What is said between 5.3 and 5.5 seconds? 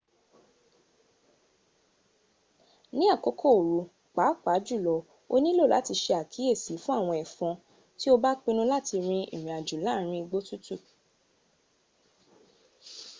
o